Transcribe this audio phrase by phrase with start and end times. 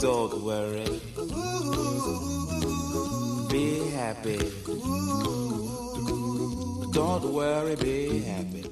[0.00, 0.84] Don't worry.
[3.50, 4.38] Be happy.
[6.92, 8.62] Don't worry, be happy.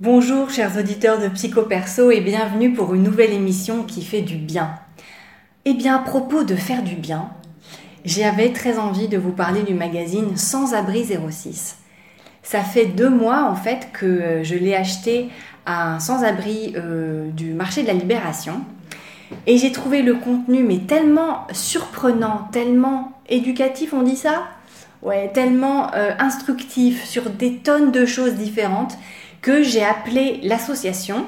[0.00, 4.38] Bonjour chers auditeurs de Psycho Perso et bienvenue pour une nouvelle émission qui fait du
[4.38, 4.74] bien.
[5.66, 7.30] Eh bien à propos de faire du bien,
[8.04, 11.76] j'avais très envie de vous parler du magazine Sans Abri 06.
[12.42, 15.28] Ça fait deux mois en fait que je l'ai acheté
[15.66, 18.62] à un sans-abri euh, du marché de la Libération
[19.46, 24.48] et j'ai trouvé le contenu mais tellement surprenant, tellement éducatif, on dit ça?
[25.02, 28.98] Ouais, tellement euh, instructif sur des tonnes de choses différentes
[29.40, 31.24] que j'ai appelé l'association.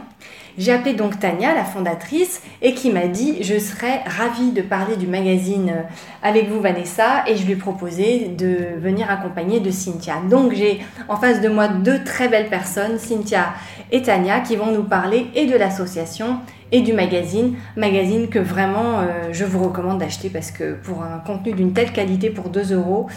[0.59, 4.97] J'ai appelé donc Tania, la fondatrice, et qui m'a dit je serais ravie de parler
[4.97, 5.83] du magazine euh,
[6.23, 10.17] avec vous Vanessa, et je lui ai proposé de venir accompagner de Cynthia.
[10.29, 13.55] Donc j'ai en face de moi deux très belles personnes, Cynthia
[13.91, 16.39] et Tania, qui vont nous parler et de l'association
[16.71, 21.19] et du magazine, magazine que vraiment euh, je vous recommande d'acheter parce que pour un
[21.19, 23.09] contenu d'une telle qualité pour 2 euros,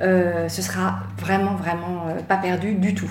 [0.00, 3.10] euh, ce sera vraiment vraiment pas perdu du tout.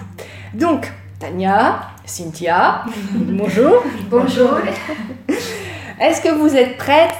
[0.53, 3.83] Donc Tania, Cynthia, bonjour.
[4.09, 4.57] Bonjour.
[5.99, 7.15] Est-ce que vous êtes prêtes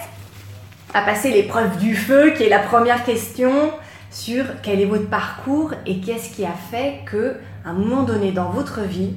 [0.94, 3.72] à passer l'épreuve du feu, qui est la première question
[4.12, 8.32] sur quel est votre parcours et qu'est-ce qui a fait que, à un moment donné
[8.32, 9.14] dans votre vie,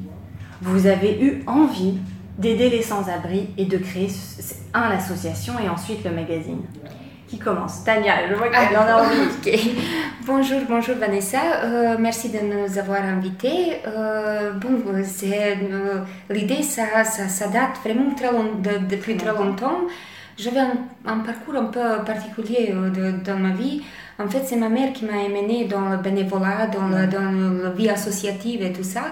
[0.63, 1.99] vous avez eu envie
[2.39, 4.09] d'aider les sans-abri et de créer,
[4.73, 6.63] un, l'association et ensuite le magazine?
[7.29, 9.73] Qui commence Tania, je vois qu'elle en a envie.
[10.25, 11.41] Bonjour, bonjour Vanessa.
[11.65, 13.79] Euh, merci de nous avoir invités.
[13.85, 19.79] Euh, bon, euh, l'idée, ça, ça, ça, date vraiment très long, de, depuis très longtemps.
[20.39, 23.83] J'avais un, un, parcours un peu particulier de, dans ma vie.
[24.21, 27.71] En fait, c'est ma mère qui m'a emmenée dans le bénévolat, dans, le, dans la
[27.71, 29.03] vie associative et tout ça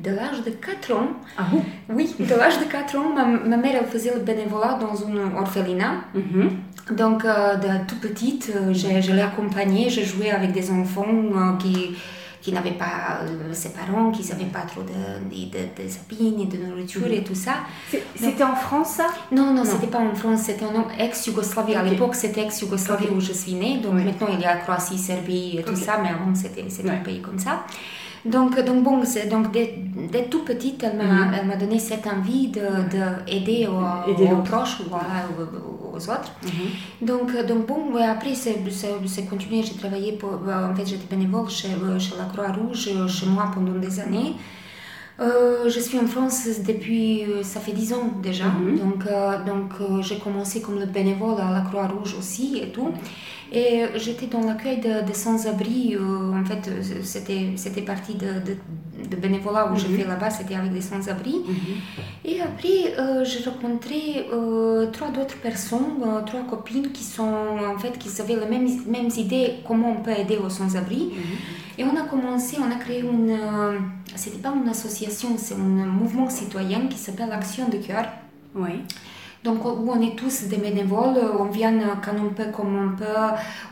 [0.00, 1.08] de l'âge de 4 ans.
[1.36, 1.62] Ah bon?
[1.90, 5.94] Oui, de l'âge de 4 ans, ma, ma, mère faisait le bénévolat dans une orphelinat.
[6.14, 6.48] Mm -hmm.
[6.96, 11.06] Donc, euh, de toute petite, euh, je, je l'ai accompagnée, je jouais avec des enfants
[11.06, 11.96] euh, qui,
[12.42, 15.88] qui n'avaient pas euh, ses parents, qui ne savaient pas trop de, de, de, de
[15.88, 17.18] sapines, de nourriture -hmm.
[17.18, 17.54] et tout ça.
[18.16, 19.06] C'était en France ça?
[19.30, 19.64] Non, non, non.
[19.64, 21.72] c'était pas en France, c'était en ex-Yougoslavie.
[21.72, 21.80] Okay.
[21.82, 23.14] À l'époque, c'était ex-Yougoslavie okay.
[23.16, 23.74] où je suis née.
[23.84, 24.04] Donc oui.
[24.08, 25.86] maintenant, il y a Croatie, Serbie et tout okay.
[25.86, 26.90] ça, mais avant, c'était ouais.
[26.98, 27.52] un pays comme ça.
[28.24, 29.00] Donc, donc bon,
[29.30, 29.74] donc dès,
[30.12, 30.96] dès, tout petite, elle
[31.46, 36.32] m'a, donné cette envie d'aider de, de aux, aider aux proches, voilà, aux, aux, autres.
[36.44, 37.06] -hmm.
[37.10, 39.62] Donc, donc bon, après, c'est continué.
[39.62, 40.32] J'ai travaillé, pour,
[40.70, 41.72] en fait, j'étais bénévole chez,
[42.04, 44.32] chez la Croix-Rouge, chez moi pendant des années.
[45.20, 48.44] Euh, je suis en France depuis, ça fait dix ans déjà.
[48.44, 48.78] -hmm.
[48.82, 52.90] Donc, euh, donc euh, j'ai commencé comme le bénévole à la Croix-Rouge aussi et tout.
[53.52, 55.96] Et j'étais dans l'accueil de, de sans-abri.
[56.40, 56.64] en fait,
[57.02, 58.54] c'était, c'était partie de, de,
[59.10, 59.80] de, bénévolat où mm -hmm.
[59.80, 61.34] j'ai fait là-bas, c'était avec des sans-abri.
[61.38, 62.30] Mm -hmm.
[62.30, 62.78] Et après,
[63.28, 64.00] j'ai rencontré
[64.94, 65.92] trois d'autres personnes,
[66.30, 67.36] trois copines qui sont,
[67.74, 71.02] en fait, qui avaient les mêmes, mêmes idées comment on peut aider aux sans-abri.
[71.78, 73.36] Et on a commencé, on a créé une,
[74.22, 78.04] c'était pas une association, c'est un mouvement citoyen qui s'appelle Action de cœur.
[78.54, 78.74] Oui.
[79.42, 81.72] Donc, on est tous des bénévoles, on vient
[82.04, 83.04] quand on peut, comme on peut,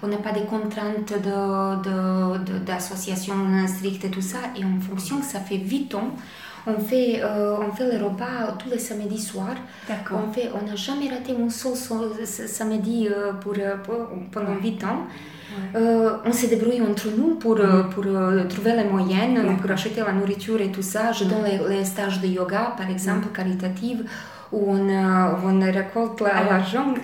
[0.03, 1.13] on n'a pas des contraintes
[2.65, 6.11] d'association de, de, strictes et tout ça, et en fonction, ça fait 8 ans.
[6.67, 9.57] On fait, euh, on fait les repas tous les samedis soirs.
[10.11, 11.75] On fait, on n'a jamais raté un seul
[12.25, 13.09] samedi
[13.41, 13.55] pour,
[13.85, 15.07] pour, pendant 8 ans.
[15.51, 15.81] Ouais.
[15.81, 17.91] Euh, on se débrouille entre nous pour, mm.
[17.91, 19.57] pour euh, trouver les moyens, ouais.
[19.61, 21.13] pour acheter la nourriture et tout ça.
[21.13, 24.01] Je donne les, les stages de yoga, par exemple, caritatifs,
[24.53, 26.95] où on, euh, on récolte l'argent.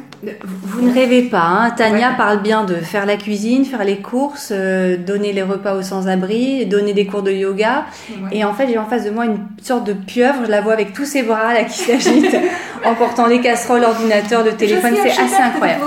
[0.42, 2.16] Vous ne rêvez pas, hein Tania ouais.
[2.16, 6.64] parle bien de faire la cuisine, faire les courses, euh, donner les repas aux sans-abri,
[6.64, 7.84] donner des cours de yoga.
[8.32, 10.72] Et en fait, j'ai en face de moi une sorte de pieuvre, je la vois
[10.72, 12.36] avec tous ses bras là qui s'agitent
[12.84, 15.84] en portant les casseroles, l'ordinateur, le téléphone, c'est assez incroyable.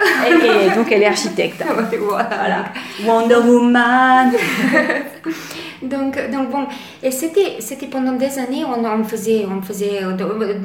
[0.00, 1.62] Et, et, donc elle est architecte.
[2.00, 2.64] voilà.
[3.04, 4.32] Wonder Woman.
[5.82, 6.66] donc, donc bon,
[7.02, 10.00] et c'était, c'était pendant des années, on, on faisait, on faisait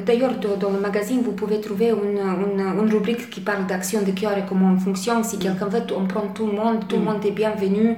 [0.04, 4.12] d'ailleurs dans le magazine, vous pouvez trouver une, une, une rubrique qui parle d'action de
[4.12, 5.22] cœur et comment on fonctionne.
[5.24, 7.90] Si quelqu'un veut, on prend tout le monde, tout le monde est bienvenu.
[7.90, 7.96] Mm.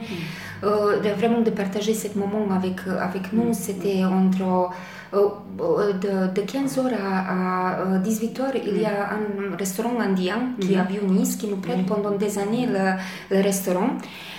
[0.64, 4.70] Euh, de, vraiment de partager ce moment avec, avec nous, c'était entre
[5.12, 10.75] de, de 15 heures à, à 18 heures, il y a un restaurant indien qui
[10.75, 12.93] est à Bionis, qui nous prête pendant des années le,
[13.34, 13.90] le restaurant.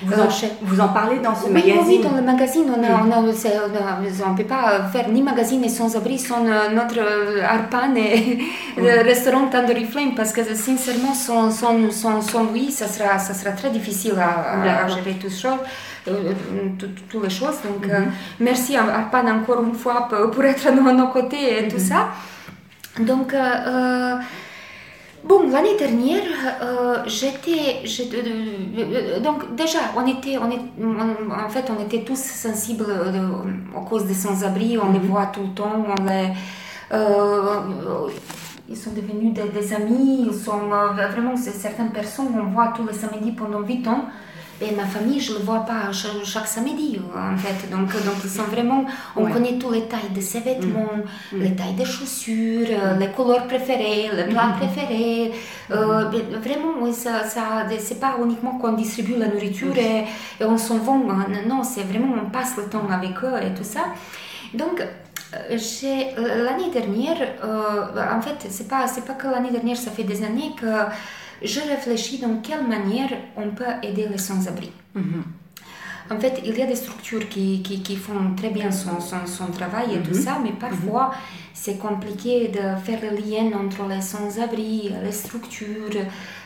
[0.03, 4.31] Vous, en, euh, vous en parlez dans ce oui, magazine Oui, dans le magazine, on
[4.31, 6.99] ne peut pas faire ni magazine et sans-abri sans notre
[7.43, 8.39] Arpan et
[8.77, 13.33] le restaurant Tandoori Flame, parce que sincèrement, sans, sans, sans, sans lui, ça sera, ça
[13.33, 14.29] sera très difficile à,
[14.61, 15.57] à, à gérer tout ça.
[16.05, 17.57] Toutes les choses.
[17.63, 17.91] Donc,
[18.39, 22.09] merci à, à Pan encore une fois pour, être à nos côtés et tout ça.
[22.99, 23.33] Donc,
[25.23, 26.23] Bon, l'année dernière,
[26.61, 27.83] euh, j'étais,
[28.15, 30.61] euh, donc déjà, on était, on est,
[31.45, 33.29] en fait, on était tous sensibles euh,
[33.75, 35.07] aux causes des sans-abri, on les mhm.
[35.07, 36.29] voit tout le temps, on les,
[38.69, 43.33] ils sont devenus des, amis, ils sont vraiment certaines personnes, on voit tous les samedis
[43.33, 44.05] pendant 8 ans.
[44.61, 47.69] Et ma famille, je ne le vois pas chaque, samedi, en fait.
[47.69, 48.83] Donc, donc ils sont vraiment,
[49.15, 50.97] on connaît tous les tailles de ses vêtements,
[51.31, 51.37] mm.
[51.37, 51.41] Mm.
[51.41, 52.99] les tailles des chaussures, mm.
[52.99, 55.31] les couleurs préférées, les plats préférés.
[55.71, 56.09] Euh,
[56.41, 60.05] vraiment, ça, ça c'est pas uniquement qu'on distribue la nourriture et,
[60.43, 60.93] on s'en va.
[61.47, 63.85] Non, c'est vraiment, on passe le temps avec eux et tout ça.
[64.53, 70.03] Donc, euh, euh, l'année dernière, en fait, c'est pas, pas que l'année dernière, ça fait
[70.03, 70.65] des années que
[71.43, 74.71] je réfléchis dans quelle manière on peut aider les sans-abri.
[74.93, 75.23] Mhm.
[76.11, 79.27] En fait, il y a des structures qui, qui, qui font très bien son, son,
[79.27, 80.21] son travail et tout mhm.
[80.23, 81.15] ça, mais parfois mhm.
[81.53, 86.05] c'est compliqué de faire le lien entre les sans-abri, les structures.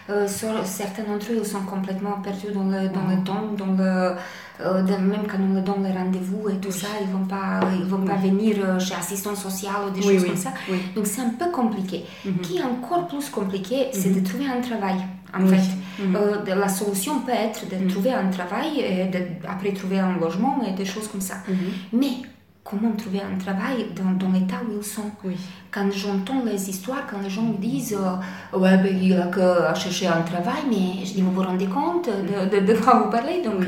[0.10, 4.16] Euh, certains d'entre eux sont complètement perdus dans le, dans le temps, dans le,
[4.62, 7.86] euh, même quand on leur donne le rendez-vous et tout ça, ils vont pas, ils
[7.86, 10.54] vont pas venir euh, chez assistant social ou des choses comme ça.
[10.96, 12.06] Donc c'est un peu compliqué.
[12.24, 12.38] Mhm.
[12.40, 14.24] Qui est encore plus compliqué, c'est de mhm.
[14.24, 14.98] trouver un travail.
[15.36, 16.16] En fait, mhm.
[16.16, 20.62] euh, la solution peut être de trouver un travail et de, après trouver un logement
[20.68, 21.38] et des choses comme ça.
[21.92, 22.12] Mais
[22.64, 25.12] comment trouver un travail dans, dans l'état où ils sont.
[25.72, 27.98] Quand j'entends les histoires, quand les gens me disent
[28.54, 29.42] Ouais, ben, il a que
[29.80, 33.10] chercher un travail, mais je dis Vous vous rendez compte de, de, de quoi vous
[33.10, 33.42] parlez?
[33.42, 33.66] Donc,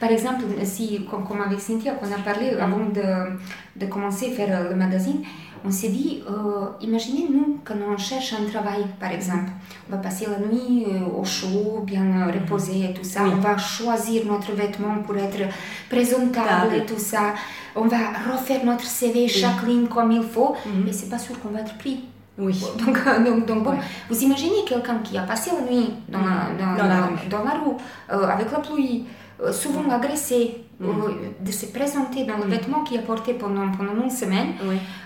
[0.00, 3.38] par exemple, si, comme, comme avec Cynthia, qu'on a parlé avant de,
[3.76, 5.22] de, commencer à faire le magazine,
[5.64, 9.50] on s'est dit, euh, imaginez nous quand on cherche un travail, par exemple,
[9.88, 13.36] on va passer la nuit euh, au chaud, bien euh, reposé et tout ça, on
[13.36, 15.48] va choisir notre vêtement pour être
[15.88, 17.34] présentable et tout ça,
[17.76, 17.98] on va
[18.32, 20.84] refaire notre CV, chaque ligne comme il faut, mhm.
[20.84, 22.04] mais c'est pas sûr qu'on va être pris.
[22.38, 22.58] Oui.
[22.78, 23.74] Donc, donc, donc bon,
[24.08, 27.01] vous imaginez quelqu'un qui a passé la nuit dans, la, dans, dans, la,
[27.32, 27.76] dans la rue
[28.08, 29.06] avec la pluie,
[29.42, 30.86] euh, souvent agressé, mm.
[30.86, 30.92] euh,
[31.40, 32.50] de se présenter dans le mm.
[32.50, 34.50] vêtement qu'il a porté pendant, pendant une semaine,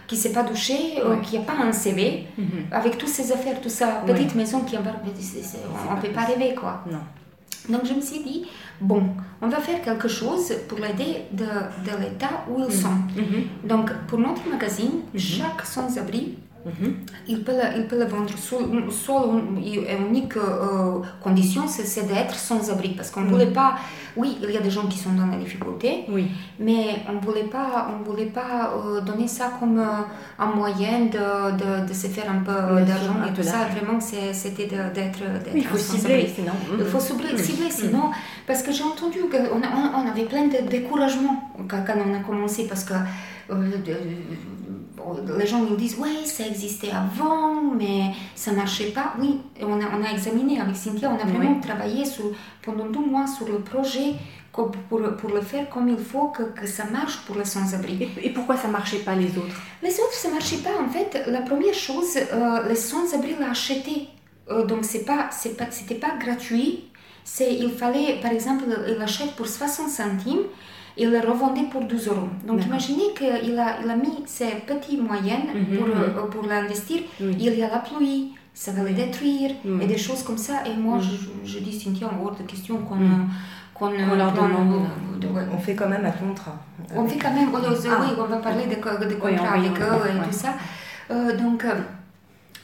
[0.07, 2.73] qui ne s'est pas douché, euh, qui n'a pas un CV, mm-hmm.
[2.73, 4.81] avec toutes ses affaires, tout ça, petite maison qui a...
[4.81, 6.85] On ne peut pas rêver, quoi.
[6.91, 6.99] Non.
[7.71, 8.47] Donc je me suis dit,
[8.81, 9.03] bon,
[9.41, 12.71] on va faire quelque chose pour l'aider de, de l'état où ils mm.
[12.71, 12.99] sont.
[13.17, 13.69] Mm-hmm.
[13.69, 15.19] Donc pour notre magazine, mm-hmm.
[15.19, 16.95] chaque sans-abri Mhm.
[17.29, 22.71] Il, peut le, il peut le vendre seul, une unique euh, condition, c'est d'être sans
[22.71, 22.91] abri.
[22.97, 23.77] Parce qu'on ne voulait pas.
[24.17, 26.29] Oui, il y a des gens qui sont dans la difficulté, oui.
[26.59, 31.01] mais on ne voulait pas, on voulait pas euh, donner ça comme euh, un moyen
[31.17, 33.67] de, de, de, se faire un peu d'argent et tout ça.
[33.75, 35.21] Vraiment, c'était d'être.
[35.53, 36.53] Oui, il faut cibler sinon.
[36.79, 37.71] Il faut cibler, mhm.
[37.71, 38.11] sinon.
[38.47, 42.21] Parce que j'ai entendu qu'on on, on avait plein de découragement quand, quand on a
[42.21, 42.67] commencé.
[42.67, 42.95] Parce que
[45.39, 49.15] les gens nous disent oui ça existait avant mais ça marchait pas.
[49.21, 52.25] Oui on a, on a examiné avec Cynthia on a vraiment travaillé sur,
[52.63, 54.15] pendant deux mois sur le projet
[54.53, 58.09] pour, pour le faire comme il faut que, que ça marche pour les sans-abri.
[58.23, 59.61] Et, pourquoi ça marchait pas les autres?
[59.83, 60.71] Les autres ça marchait pas.
[60.83, 64.09] En fait la première chose euh, les sans-abri l'ont acheté.
[64.51, 66.85] Euh, donc c'est pas c'est pas c'était pas gratuit.
[67.25, 70.45] C'est il fallait par exemple il l'achète pour 60 centimes
[70.97, 72.29] il le revendait pour 12 euros.
[72.47, 75.87] Donc imaginez qu'il a, il a mis ses petits moyens mhm, pour.
[75.89, 77.01] Euh, pour l'investir.
[77.21, 79.51] Il y a la pluie, ça va le détruire
[79.81, 80.55] et des choses comme ça.
[80.67, 82.97] Et moi, je, je, dis, Cynthia, en hors de question qu'on
[83.75, 84.87] qu'on leur donne.
[85.53, 86.57] On fait quand même un contrat.
[86.95, 87.61] On fait quand même, oui,
[88.19, 90.55] on va parler de, de contrat avec eux et tout ça.
[91.11, 91.75] Euh, donc, euh,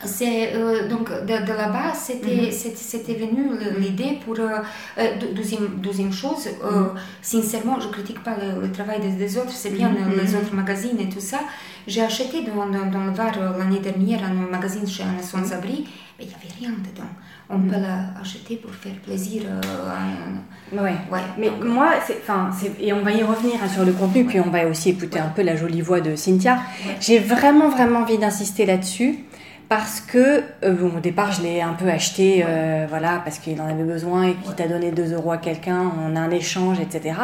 [0.04, 4.58] c'est euh, donc de, de là-bas c'était c'était venu l'idée pour euh,
[4.98, 6.88] euh, deuxième deuxième chose mm-hmm.
[7.20, 10.20] sincèrement je critique pas le, travail des, autres c'est bien mm-hmm.
[10.20, 11.40] les autres magazines et tout ça.
[11.84, 15.84] J'ai acheté dans, dans, le Var l'année dernière un magazine chez un sans-abri
[16.18, 17.08] mais il n'y avait rien dedans.
[17.50, 20.76] On peut l'acheter pour faire plaisir à...
[20.76, 20.94] ouais.
[21.10, 21.20] ouais.
[21.38, 21.90] mais moi
[22.22, 25.18] enfin et on va y revenir hein, sur le contenu puis on va aussi écouter
[25.18, 26.60] un peu la jolie voix de Cynthia.
[27.00, 29.24] J'ai vraiment vraiment envie d'insister là-dessus
[29.74, 33.58] parce que euh, bon, au départ je l'ai un peu acheté euh, voilà parce qu'il
[33.58, 36.78] en avait besoin et qu'il t'a donné 2 euros à quelqu'un on a un échange
[36.78, 37.14] etc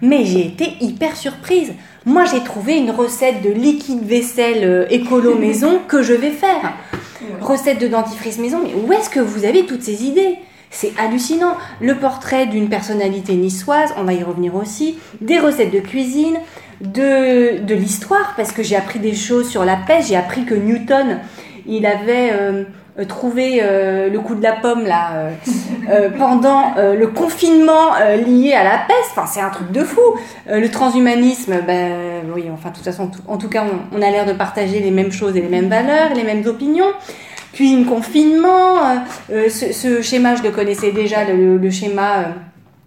[0.00, 1.72] mais j'ai été hyper surprise
[2.06, 6.74] moi j'ai trouvé une recette de liquide vaisselle euh, écolo maison que je vais faire
[7.40, 10.38] recette de dentifrice maison mais où est-ce que vous avez toutes ces idées?
[10.72, 11.56] C'est hallucinant.
[11.80, 15.00] Le portrait d'une personnalité niçoise, on va y revenir aussi.
[15.20, 16.38] Des recettes de cuisine,
[16.80, 20.06] de, de l'histoire, parce que j'ai appris des choses sur la pêche.
[20.10, 21.18] J'ai appris que Newton,
[21.66, 22.32] il avait
[22.98, 25.30] euh, trouvé euh, le coup de la pomme là
[25.90, 27.94] euh, pendant le confinement
[28.26, 29.10] lié à la peste.
[29.12, 30.00] Enfin, c'est un truc de fou.
[30.48, 34.32] Le transhumanisme, ben oui, enfin, de toute façon, en tout cas, on, a l'air de
[34.32, 36.92] partager les mêmes choses et les mêmes valeurs, les mêmes opinions.
[37.52, 38.76] Cuisine confinement,
[39.28, 42.26] ce, schéma, je le connaissais déjà, le, schéma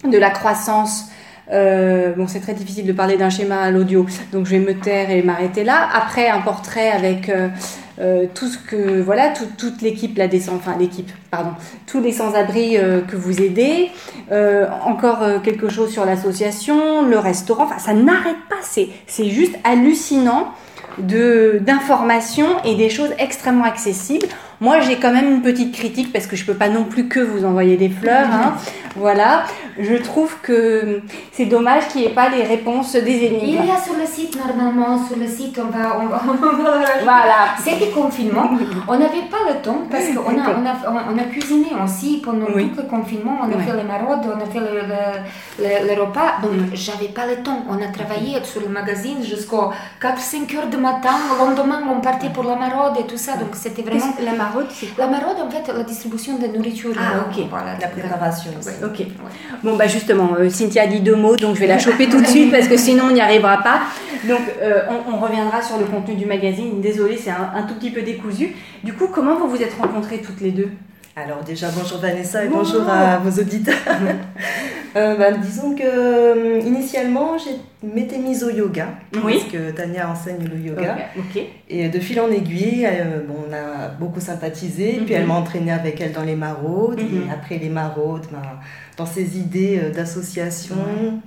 [0.09, 1.09] de la croissance.
[1.49, 5.09] Bon, c'est très difficile de parler d'un schéma à l'audio, donc je vais me taire
[5.09, 5.89] et m'arrêter là.
[5.93, 7.29] Après, un portrait avec
[7.99, 11.51] euh, tout ce que, voilà, tout- toute l'équipe, la descend, enfin l'équipe, pardon,
[11.87, 13.89] tous les sans-abri euh, que vous aidez.
[14.31, 17.65] Euh, encore quelque chose sur l'association, le restaurant.
[17.65, 18.55] Enfin, ça n'arrête pas.
[18.61, 20.47] C'est, c'est juste hallucinant
[21.59, 24.27] d'informations et des choses extrêmement accessibles.
[24.65, 27.19] Moi, j'ai quand même une petite critique parce que je peux pas non plus que
[27.19, 28.29] vous envoyer des fleurs.
[28.31, 28.53] hein.
[28.95, 29.45] Voilà,
[29.79, 31.01] je trouve que
[31.31, 33.63] c'est dommage qu'il n'y ait pas les réponses des Il énigmes.
[33.65, 36.05] y a sur le site, normalement, sur le site, on va, on.
[37.03, 37.39] Voilà.
[37.63, 38.51] C'était confinement.
[38.87, 40.65] On n'avait pas le temps parce qu'on a, on
[40.95, 42.69] a, on a cuisiné aussi pendant Oui.
[42.69, 43.39] tout le confinement.
[43.41, 45.01] On a fait les maraudes, on a fait le, le,
[45.63, 46.33] le- le repas.
[46.43, 47.65] Donc, j'avais pas le temps.
[47.67, 51.15] On a travaillé sur le magazine jusqu'à 4-5 heures du matin.
[51.31, 53.37] Le lendemain, on partait pour la maraude et tout ça.
[53.37, 54.13] Donc, c'était vraiment.
[54.23, 56.91] La maraude, c'est La maraude, en fait, la distribution de nourriture.
[56.97, 57.45] Ah, euh, ok.
[57.49, 58.69] Voilà, La préparation aussi.
[58.69, 58.85] Ouais.
[58.85, 59.05] Ok.
[59.63, 62.27] Bon, bah justement, euh, Cynthia dit deux mots, donc je vais la choper tout de
[62.27, 63.81] suite parce que sinon on n'y arrivera pas.
[64.27, 66.81] Donc euh, on, on reviendra sur le contenu du magazine.
[66.81, 68.55] Désolée, c'est un, un tout petit peu décousu.
[68.83, 70.69] Du coup, comment vous vous êtes rencontrées toutes les deux?
[71.15, 72.79] Alors déjà, bonjour Vanessa et Bonjour.
[72.81, 73.75] bonjour à vos auditeurs.
[74.95, 77.49] Euh, bah, disons que euh, initialement, je
[77.87, 78.89] m'étais mise au yoga,
[79.23, 79.39] Oui.
[79.39, 80.95] parce que Tania enseigne le yoga.
[81.17, 81.41] Ok.
[81.67, 85.21] Et de fil en aiguille, euh, bon, on a beaucoup sympathisé, puis Mhm.
[85.21, 87.23] elle m'a entraînée avec elle dans les maraudes, Mhm.
[87.27, 88.43] et après les maraudes, ben,
[88.95, 90.75] dans ses idées euh, d'association,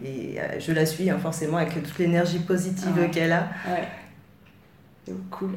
[0.05, 3.11] et euh, je la suis hein, forcément avec toute l'énergie positive Ouais.
[3.11, 3.49] qu'elle a.
[3.69, 5.12] Ouais.
[5.33, 5.50] Cool.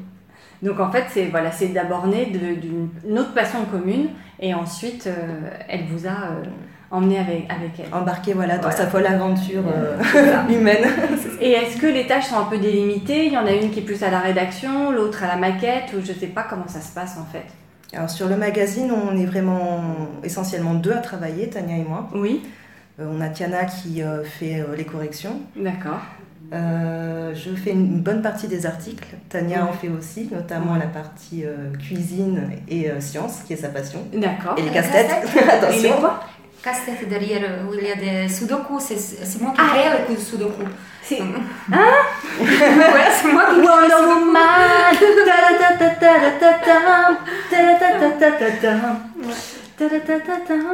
[0.61, 5.49] Donc en fait, c'est voilà, c'est d'abord né d'une autre passion commune et ensuite euh,
[5.69, 6.43] elle vous a euh,
[6.91, 7.93] emmené avec, avec elle.
[7.93, 8.75] Embarquée voilà, dans Voilà.
[8.77, 9.97] sa folle aventure euh,
[10.49, 10.85] humaine.
[11.39, 13.25] Et est-ce que les tâches sont un peu délimitées?
[13.27, 15.93] Il y en a une qui est plus à la rédaction, l'autre à la maquette,
[15.97, 17.45] ou je sais pas comment ça se passe en fait?
[17.95, 19.81] Alors sur le magazine, on est vraiment
[20.23, 22.07] essentiellement deux à travailler, Tania et moi.
[22.13, 22.43] Oui,
[22.99, 25.39] on a Tiana qui fait les corrections.
[25.55, 26.01] d'accord.
[26.51, 29.07] Euh, je fais une bonne partie des articles.
[29.29, 29.73] Tania en Ouais.
[29.81, 30.79] fait aussi, notamment Ouais.
[30.79, 33.99] la partie euh, cuisine et euh, science, qui est sa passion.
[34.13, 34.55] D'accord.
[34.57, 35.11] Et les casse-têtes,
[35.51, 35.95] attention.
[36.63, 38.95] Casse-tête derrière où il y a des sudoku, c'est
[39.41, 39.69] moi qui Ah.
[39.69, 40.63] crée le coup de sudoku.
[41.03, 41.27] C'est ouais,
[43.21, 44.07] c'est moi qui crée le Wonder.
[44.07, 44.39] Woman.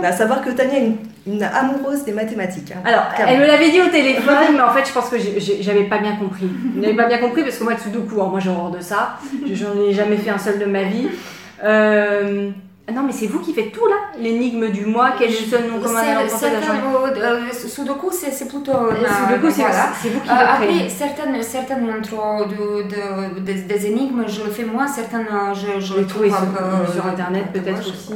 [0.03, 0.97] À savoir que Tania est une,
[1.27, 2.71] une amoureuse des mathématiques.
[2.75, 2.81] hein.
[2.85, 3.33] Alors, Clairement.
[3.33, 5.17] elle me l'avait dit au téléphone, mais en fait, je pense que
[5.61, 6.49] j'avais pas bien compris.
[6.75, 8.79] Je n'avais pas bien compris parce que moi, le sudoku, alors moi j'ai horreur de
[8.81, 9.17] ça.
[9.47, 11.07] Je- J'en ai jamais fait un seul de ma vie.
[11.63, 12.49] Euh,
[12.93, 15.63] Non, mais c'est vous qui faites tout là L'énigme du mois, quel est le seul
[15.67, 16.01] nom commun
[17.17, 18.71] euh, Sudoku, c'est plutôt.
[18.73, 19.87] Euh, Sudoku, c'est voilà.
[19.99, 20.89] c'est vous qui Euh, après, créez.
[20.89, 26.29] certaines, certaines de, de, des- des énigmes, je le fais moi, certaines, je, je trouvé
[26.29, 26.47] trouve
[26.93, 28.13] sur, internet peut-être aussi.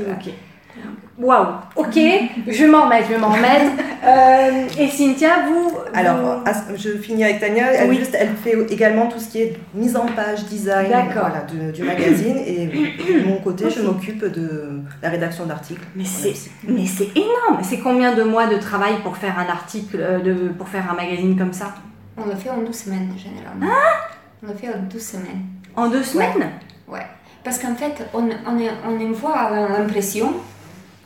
[1.18, 2.00] Waouh, ok,
[2.48, 3.72] je m'en remettre, je m'en remettre.
[4.06, 5.72] Euh, et Cynthia, vous.
[5.94, 7.74] Alors, vous- je finis avec Tania.
[7.74, 7.98] Elle, Oui.
[7.98, 11.84] juste, elle fait également tout ce qui est mise en page, design voilà, du, du
[11.84, 12.38] magazine.
[12.38, 15.82] Et de mon côté, je m'occupe de la rédaction d'articles.
[15.94, 16.52] Mais Voilà, c'est, aussi.
[16.70, 17.62] mais c'est énorme.
[17.64, 20.96] C'est combien de mois de travail pour faire un article, euh, de, pour faire un
[20.96, 21.74] magazine comme ça?
[22.18, 23.66] On le fait en 12 semaines, généralement.
[23.70, 24.08] Ah
[24.42, 25.44] on le fait en 12 semaines.
[25.76, 26.50] En deux semaines?
[26.88, 27.06] Ouais.
[27.44, 30.34] Parce qu'en fait, on, on, est- on envoie l'impression.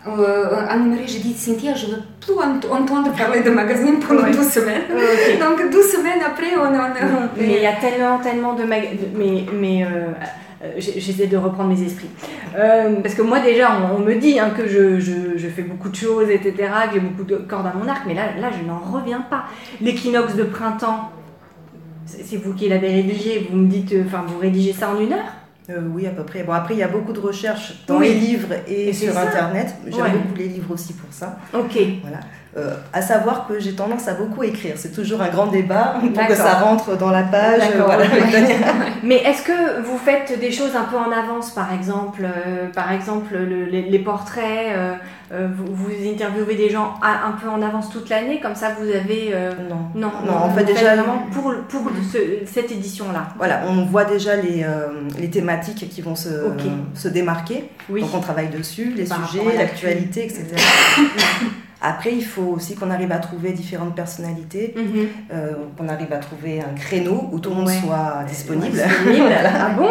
[0.06, 4.32] Euh, numéro, je dis Cynthia, je veux plus ent- entendre parler de magazine pendant Ouais.
[4.32, 4.82] 12 semaines.
[4.92, 5.40] Ok.
[5.40, 8.82] Donc 12 semaines après, on, on fait- Mais il y a tellement, tellement de mag...
[8.82, 9.88] de- Mais, mais euh,
[10.64, 12.10] euh, j'ai- j'essaie de reprendre mes esprits.
[12.58, 15.62] Euh, parce que moi, déjà, on, on me dit hein, que je, je, je fais
[15.64, 16.54] beaucoup de choses, etc.,
[16.88, 19.46] que j'ai beaucoup de cordes à mon arc, mais là, là je n'en reviens pas.
[19.80, 21.12] L'équinoxe de printemps,
[22.06, 25.32] c'est vous qui l'avez rédigé, vous me dites, enfin, vous rédigez ça en une heure?
[25.70, 26.44] Euh, oui, à peu près.
[26.44, 28.10] Bon, après, il y a beaucoup de recherches dans Oui.
[28.10, 29.18] les livres et, sur.
[29.18, 29.74] Internet.
[29.88, 30.12] J'aime Ouais.
[30.12, 31.38] beaucoup les livres aussi pour ça.
[31.54, 31.78] Ok.
[32.02, 32.20] Voilà.
[32.56, 34.76] Euh, à savoir que j'ai tendance à beaucoup écrire.
[34.78, 37.62] C'est toujours un grand débat pour que ça rentre dans la page.
[37.62, 38.06] D'accord, Voilà.
[39.04, 42.92] Mais est-ce que vous faites des choses un peu en avance, par exemple, euh, par
[42.92, 44.94] exemple le- les, les portraits, euh,
[45.34, 48.68] euh, vous, vous interviewez des gens à- un peu en avance toute l'année, comme ça
[48.80, 49.32] vous avez...
[49.34, 49.88] euh, Non.
[49.96, 53.30] non, Non, fait, déjà- vraiment pour, pour ce- cette édition-là.
[53.40, 56.62] Voilà, on voit déjà les, euh, les thématiques qui vont se, Ok.
[56.94, 57.72] se démarquer.
[57.90, 58.02] Oui.
[58.02, 60.46] Donc on travaille dessus, les Par sujets, l'actualité, etc.
[61.86, 65.08] Après, il faut aussi qu'on arrive à trouver différentes personnalités, Mhm.
[65.34, 67.82] euh, qu'on arrive à trouver un créneau où tout le monde Ouais.
[67.84, 68.72] soit disponible.
[68.78, 69.34] Disponible.
[69.46, 69.90] ah bon?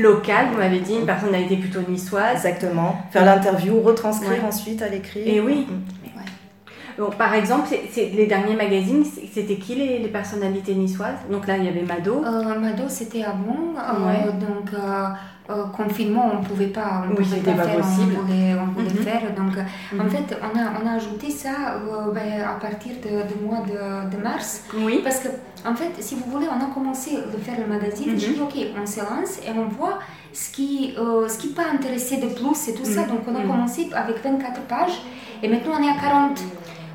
[0.00, 2.36] Local, vous m'avez dit, une personnalité plutôt niçoise.
[2.46, 2.96] Exactement.
[3.10, 4.48] Faire l'interview, retranscrire Ouais.
[4.48, 5.28] ensuite à l'écrit.
[5.28, 5.66] Et oui.
[5.68, 7.02] Mm.
[7.18, 11.18] Par exemple, c'est- c'est- les derniers magazines, c'était qui les, les personnalités niçoises?
[11.30, 12.22] Donc là, il y avait Mado.
[12.24, 14.32] Euh, Mado, c'était avant, euh, Ouais.
[14.32, 15.08] donc euh,
[15.48, 18.14] euh, confinement, on ne pouvait pas, on Oui, pouvait pas faire, possible.
[18.18, 19.04] on voulait, on voulait Mhm.
[19.04, 19.22] faire.
[19.36, 20.10] Donc, euh, en Mhm.
[20.10, 24.16] fait, on a, on a ajouté ça euh, ben, à partir de, du mois de,
[24.16, 24.64] de mars.
[24.74, 25.00] Oui.
[25.04, 25.28] Parce que,
[25.64, 28.12] en fait, si vous voulez, on a commencé à faire le magazine.
[28.12, 28.18] Mhm.
[28.18, 29.98] J'ai dit, OK, on se lance et on voit
[30.32, 33.02] ce qui euh, ce qui peut intéresser de plus et tout ça.
[33.02, 33.08] Mhm.
[33.08, 33.46] Donc, on a Mhm.
[33.46, 34.98] commencé avec 24 pages
[35.42, 36.40] et maintenant on est à 40.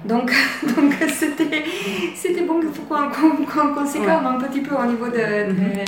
[0.03, 0.31] Donc,
[0.75, 1.63] donc c'était,
[2.15, 4.05] c'était bon qu'on, Ouais.
[4.05, 5.12] calme un petit peu au niveau de,
[5.53, 5.86] de,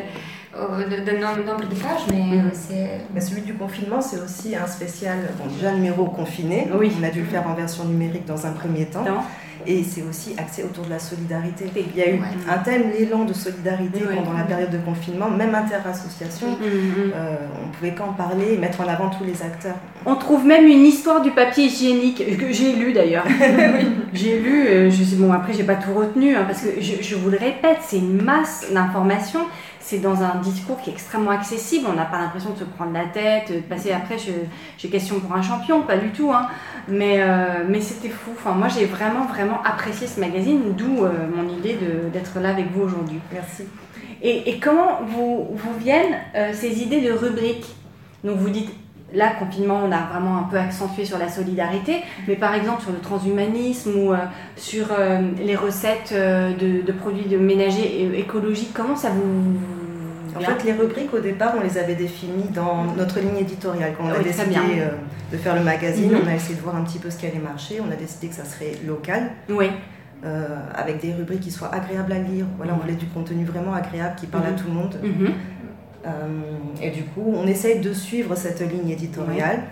[0.55, 0.85] Euh,
[1.19, 2.51] nom- nombre de pages, mais Mhm.
[2.53, 3.01] c'est...
[3.13, 6.67] Mais celui du confinement, c'est aussi un spécial, bon, déjà un numéro confiné.
[6.77, 6.91] Oui.
[6.99, 9.03] On a dû le faire en version numérique dans un premier temps.
[9.03, 9.21] Non.
[9.65, 11.65] Et c'est aussi axé autour de la solidarité.
[11.75, 12.27] Il y a eu Ouais.
[12.53, 16.49] un tel élan de solidarité pendant la période de confinement, même interassociation.
[16.49, 17.11] Mhm.
[17.15, 19.75] Euh, on pouvait qu'en parler et mettre en avant tous les acteurs.
[20.05, 23.25] On trouve même une histoire du papier hygiénique que j'ai lu d'ailleurs.
[24.13, 27.01] J'ai lu, euh, je sais, bon après j'ai pas tout retenu hein, parce que je,
[27.01, 29.45] je vous le répète, c'est une masse d'informations.
[29.85, 31.87] C'est dans un discours qui est extrêmement accessible.
[31.89, 34.17] On n'a pas l'impression de se prendre la tête, de passer après.
[34.17, 34.31] je-
[34.77, 36.31] J'ai question pour un champion, pas du tout.
[36.31, 36.47] Hein.
[36.87, 38.31] Mais, euh, mais c'était fou.
[38.33, 41.77] Enfin, moi j'ai vraiment vraiment apprécié ce magazine, d'où euh, mon idée
[42.13, 43.19] d'être là avec vous aujourd'hui.
[43.33, 43.63] Merci.
[44.21, 47.67] Et, et comment vous, vous viennent euh, ces idées de rubriques
[48.23, 48.69] Donc vous dites,
[49.13, 52.91] là, confinement, on a vraiment un peu accentué sur la solidarité, mais par exemple sur
[52.91, 54.17] le transhumanisme ou euh,
[54.55, 59.57] sur euh, les recettes euh, de, de produits de ménagers écologiques, comment ça vous...
[60.35, 63.93] En fait, les rubriques, au départ, on les avait définies dans notre ligne éditoriale.
[63.95, 64.55] Quand on a Oui, décidé
[65.31, 66.21] de faire le magazine, Mhm.
[66.23, 67.79] on a essayé de voir un petit peu ce qui allait marcher.
[67.87, 69.67] On a décidé que ça serait local, Oui,
[70.73, 72.45] avec des rubriques qui soient agréables à lire.
[72.57, 74.49] Voilà, on voulait du contenu vraiment agréable qui parle Mhm.
[74.49, 74.95] à tout le monde.
[76.05, 76.09] Euh,
[76.81, 79.63] et du coup, on essaye de suivre cette ligne éditoriale.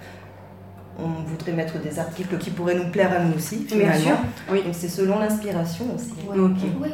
[0.99, 3.99] On voudrait mettre des articles qui pourraient nous plaire à nous aussi, bien finalement.
[3.99, 4.15] sûr.
[4.51, 4.63] Oui.
[4.63, 6.11] Donc c'est selon l'inspiration aussi.
[6.27, 6.37] Ouais.
[6.81, 6.89] Oui,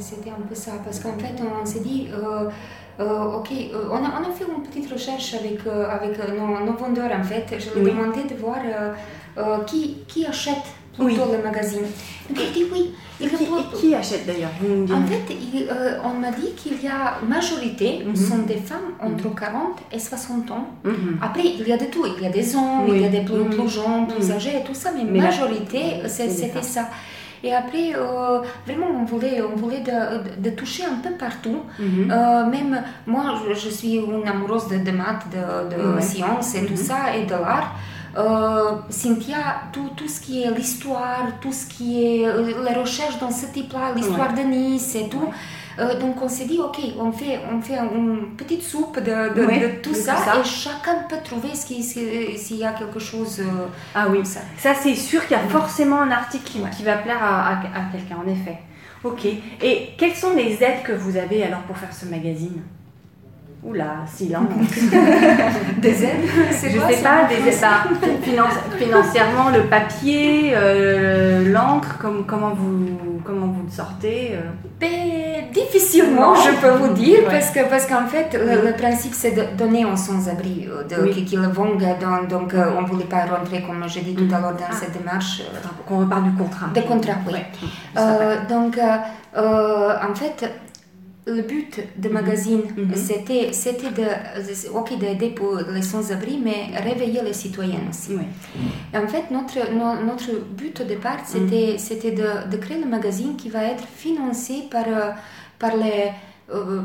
[0.00, 0.72] c'était un peu ça.
[0.84, 2.48] Parce qu'en fait, on s'est dit, euh,
[3.00, 6.64] euh, ok, euh, on, a, on a fait une petite recherche avec, euh, avec nos,
[6.64, 7.44] nos vendeurs, en fait.
[7.58, 7.90] Je leur Oui.
[7.90, 8.92] ai demandé de voir euh,
[9.38, 10.64] euh, qui, qui achète
[10.98, 11.14] Oui.
[11.14, 11.82] plutôt le magazine.
[12.30, 12.38] Donc,
[12.72, 12.92] oui.
[13.18, 13.30] Il
[13.74, 14.50] Qui, achète d'ailleurs
[14.94, 18.14] En fait, il, euh, on m'a dit qu'il y a majorité Mhm.
[18.14, 20.66] sont des femmes entre 40 et 60 ans.
[20.84, 21.18] Mhm.
[21.22, 22.04] Après, il y a de tout.
[22.18, 22.96] Il y a des hommes, Oui.
[22.96, 23.48] il y a des plus, Mhm.
[23.56, 24.36] plus jeunes, plus Mhm.
[24.36, 26.88] âgés et tout ça, mais, Mais majorité, c'était ça.
[27.42, 29.92] Et après, euh, vraiment, on voulait, on voulait de,
[30.42, 31.60] de- de toucher un peu partout.
[31.78, 32.10] Mhm.
[32.10, 36.02] Euh, même moi, je, je suis une amoureuse de, de maths, de, Ouais.
[36.02, 36.76] sciences et tout Mhm.
[36.90, 37.74] ça, et de l'art.
[38.16, 43.18] Euh, Cynthia, tout, tout ce qui est l'histoire, tout ce qui est euh, les recherches
[43.18, 45.28] dans ce type-là, l'histoire de Nice et tout.
[45.78, 49.44] Euh, donc on s'est dit, ok, on fait, on fait une petite soupe de, de,
[49.44, 50.40] Ouais, de tout, de ça, tout ça.
[50.40, 54.40] et chacun peut trouver s'il y a quelque chose euh, Ah oui, ça.
[54.56, 56.70] Ça, c'est sûr qu'il y a forcément un article qui, Ouais.
[56.74, 58.56] qui va plaire à, à- à quelqu'un, en effet.
[59.04, 59.26] Ok.
[59.26, 62.62] Et quelles sont les aides que vous avez alors pour faire ce magazine?
[63.62, 64.44] Oula, silence.
[65.78, 66.10] Des aides
[66.52, 67.66] c'est Je quoi, sais pas, des français
[68.00, 74.40] bah, finan- financièrement, le papier, euh, l'encre, comme, comment, vous, comment vous le sortez euh
[74.78, 77.30] Ben, difficilement, je peux vous dire, Ouais.
[77.30, 81.02] parce que parce qu'en fait, le, le principe c'est de donner aux sans-abri, euh, de,
[81.02, 81.10] Oui.
[81.10, 84.32] qui, qui le vendent, donc, donc on ne voulait pas rentrer, comme j'ai dit tout
[84.32, 84.74] à l'heure, dans Ah.
[84.80, 85.42] cette démarche
[85.88, 86.66] Qu'on repart du contrat.
[86.72, 87.14] de contrat.
[87.26, 87.32] Oui.
[87.34, 87.46] Ouais.
[87.98, 88.78] Euh, donc,
[89.36, 90.48] en fait,
[91.26, 92.94] le but du magazine, Mhm.
[92.94, 94.06] c'était, c'était de,
[94.72, 98.12] ok, d'aider pour les sans-abri, mais réveiller les citoyens aussi.
[98.94, 103.36] En fait, notre, no- notre but au départ, c'était, c'était de, de créer le magazine
[103.36, 105.10] qui va être financé par, euh,
[105.58, 106.12] par les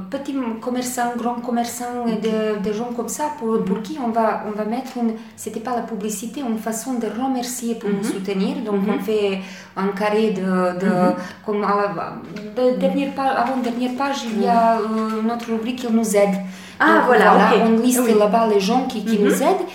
[0.10, 4.43] petits commerçants, grands commerçants et de, des gens comme ça, pour, pour qui on va,
[4.47, 8.04] on va mettre une, c'était pas la publicité, une façon de remercier pour nous Mhm.
[8.04, 8.56] soutenir.
[8.65, 8.95] Donc, Mhm.
[8.95, 9.39] on fait
[9.78, 11.13] un carré de, de Mhm.
[11.45, 12.13] comme à la-
[12.58, 16.36] de dernière page, avant dernière page, il y a euh, notre rubrique qui nous aide.
[16.80, 18.15] Ah, Donc, voilà, on liste Oui.
[18.17, 19.26] là-bas les gens qui, qui Mhm.
[19.26, 19.65] nous aident.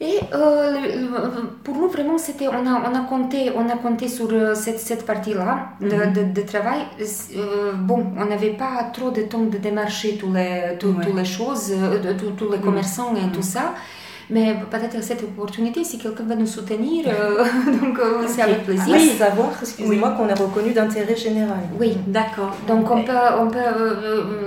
[0.00, 0.06] Mhm.
[0.08, 0.74] Et euh,
[1.62, 4.80] pour nous, vraiment, c'était, on, a, on, a compté, on a compté sur euh, cette,
[4.80, 6.12] cette partie-là de, Mhm.
[6.12, 6.80] de, de travail.
[7.36, 10.76] Euh, bon, on n'avait pas trop de temps de démarcher tous les, Ouais.
[10.78, 11.72] toutes les choses,
[12.18, 13.74] tous- tous les commerçants et tout ça.
[14.30, 17.44] Mais peut-être cette opportunité, si quelqu'un va nous soutenir, euh,
[17.82, 18.94] donc euh, c'est avec plaisir.
[18.94, 21.58] À savoir, excusez-moi, qu'on est reconnu d'intérêt général.
[21.78, 22.54] Oui, D'accord.
[22.68, 23.94] donc on peut, on peut euh,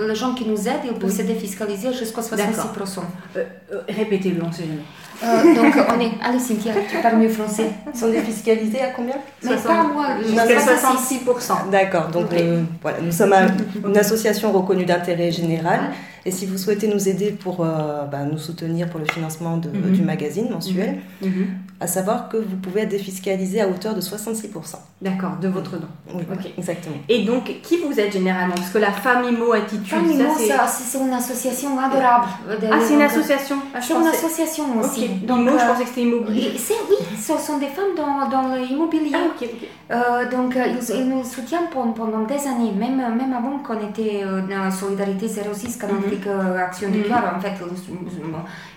[0.02, 3.00] euh, les gens qui nous aident, ils peuvent se défiscaliser jusqu'à 66%.
[3.36, 3.44] Euh,
[3.74, 4.80] euh, Répétez-le, on sait jamais.
[5.24, 6.12] Euh, donc on est.
[6.24, 7.70] Allez Cynthia, tu parles mieux français.
[7.94, 9.16] Sont défiscalisés à combien?
[9.44, 11.20] Mais pas moi, Jusqu'à 66.
[11.26, 11.70] 66%.
[11.72, 13.48] D'accord, donc euh, voilà, nous sommes un-
[13.88, 15.80] une association reconnue d'intérêt général.
[16.26, 19.70] Et si vous souhaitez nous aider pour euh, bah, nous soutenir pour le financement de-
[19.70, 19.92] Mhm.
[19.92, 21.48] du magazine mensuel, Mhm.
[21.82, 24.80] à savoir que vous pouvez être défiscalisé à hauteur de 66%.
[25.02, 25.88] D'accord, de votre don.
[26.16, 26.50] Oui, Ok.
[26.58, 26.96] exactement.
[27.10, 28.56] Et donc, qui vous êtes généralement?
[28.56, 30.98] Parce que la femme IMO Attitude, Famille, ça c'est...
[30.98, 32.28] une association adorable.
[32.50, 33.58] Ah, c'est une donc, association?
[33.76, 35.04] Ah, C'est une pensais- association aussi.
[35.04, 36.52] Ok, Donc, IMO, je euh, pensais que c'était immobilier.
[36.90, 39.12] oui, ce sont des femmes dans, dans l'immobilier.
[39.14, 39.68] Ah, ok, ok.
[39.92, 43.90] Euh, donc, euh, ils, ils nous soutiennent pendant, pendant des années, même, même avant qu'on
[43.90, 46.20] était euh, dans Solidarité 06, quand on Mhm.
[46.22, 47.04] fait que Action de Mhm.
[47.04, 47.34] cœur.
[47.36, 47.54] En fait,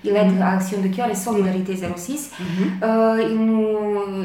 [0.05, 0.43] il aide Mhm.
[0.43, 2.31] Action de cœur et Solidarité 06.
[2.39, 2.47] Mhm.
[2.83, 3.69] Euh, ils, nous,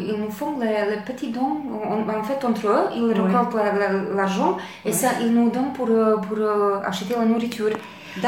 [0.09, 1.57] ils nous font les, les petits dons,
[1.93, 4.93] en, en fait, entre eux, ils récoltent la- la- l'argent et Ouais.
[4.93, 7.69] ça, ils nous donnent pour, euh, pour euh, acheter la nourriture.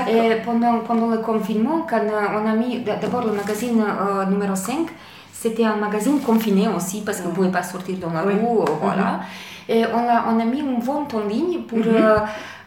[0.09, 4.55] Et pendant, pendant le confinement, quand euh, on a mis d'abord le magazine euh, numéro
[4.55, 4.87] 5,
[5.31, 8.31] c'était un magazine confiné aussi parce qu'on ne pouvait pas sortir dans la Oui.
[8.33, 9.19] rue, euh, voilà.
[9.67, 12.17] Et on a, on a mis une vente en ligne pour, euh,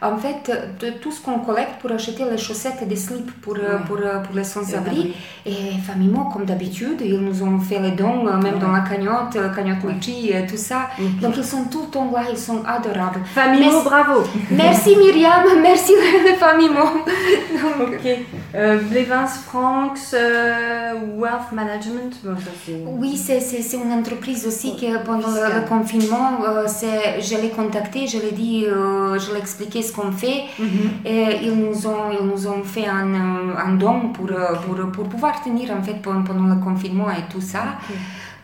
[0.01, 3.55] en fait, de tout ce qu'on collecte pour acheter les chaussettes et des slips pour,
[3.55, 3.83] euh, Ouais.
[3.87, 4.77] pour, euh, pour les sans-abri.
[4.77, 5.13] abri.
[5.45, 9.37] Et Famimo, comme d'habitude, ils nous ont fait les dons, euh, même dans la cagnotte,
[9.55, 10.89] cagnotte Litchi et tout ça.
[11.21, 13.21] Donc ils sont tout le temps là, ils sont adorables.
[13.33, 13.85] Famille IMO, Merci.
[13.89, 15.93] bravo Merci Myriam, merci
[16.25, 16.83] les Famimo.
[17.79, 18.07] Donc, Ok.
[18.55, 22.71] Euh, Blevins Franks euh, Wealth Management, bon, ça.
[22.99, 23.39] Oui, c'est,
[23.77, 29.33] une entreprise aussi que pendant le, confinement, euh, je l'ai contacté, je l'ai dit, je
[29.33, 30.89] l'ai expliqué qu'on fait Mhm.
[31.05, 34.75] et ils nous ont, ils nous ont fait un, euh, un don pour, euh, pour,
[34.91, 37.63] pour pouvoir tenir en fait pendant, le confinement et tout ça.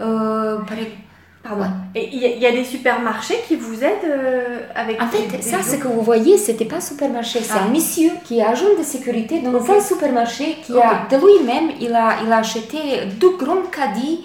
[0.01, 0.77] Euh, par-
[1.45, 1.65] Pardon.
[1.93, 5.07] Et il y, a- il y a des supermarchés qui vous aident euh, avec En
[5.07, 7.65] fait, des ça, ce que vous voyez, c'était pas un supermarché, c'est Ah.
[7.67, 9.69] un monsieur qui est agent de sécurité dans Ok.
[9.69, 12.77] un supermarché qui a de lui-même, il a, il a acheté
[13.19, 14.21] deux grands caddies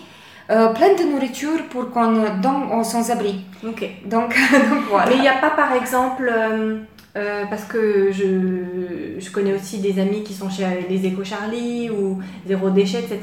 [0.51, 3.41] euh, pleins de nourriture pour qu'on donne aux sans-abri.
[3.67, 3.83] Ok.
[4.07, 4.29] Donc,
[4.71, 5.07] donc voilà.
[5.11, 6.79] Mais il n'y a pas par exemple, euh,
[7.17, 11.91] euh, parce que je, je connais aussi des amis qui sont chez les Éco Charlie
[11.91, 13.21] ou Zéro Déchet, etc.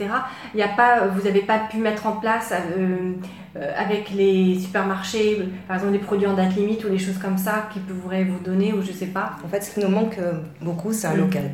[0.54, 3.14] Il y a pas, vous n'avez pas pu mettre en place euh,
[3.56, 7.38] euh, avec les supermarchés, par exemple des produits en date limite ou des choses comme
[7.38, 9.38] ça qui pourraient vous donner ou je sais pas.
[9.46, 10.18] En fait, ce qui nous manque
[10.62, 11.52] beaucoup, c'est un local.